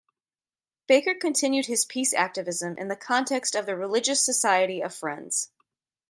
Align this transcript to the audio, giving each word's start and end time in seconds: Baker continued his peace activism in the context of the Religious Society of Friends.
Baker 0.87 1.13
continued 1.13 1.67
his 1.67 1.85
peace 1.85 2.11
activism 2.11 2.75
in 2.79 2.87
the 2.87 2.95
context 2.95 3.53
of 3.53 3.67
the 3.67 3.75
Religious 3.77 4.25
Society 4.25 4.81
of 4.81 4.95
Friends. 4.95 5.51